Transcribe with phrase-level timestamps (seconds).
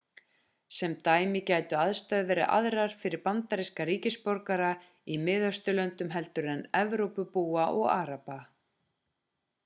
[0.75, 4.69] sem dæmi gætu aðstæður verið aðrar fyrir bandaríska ríkisborgara
[5.15, 8.39] í miðausturlöndum heldur en evrópubúa og araba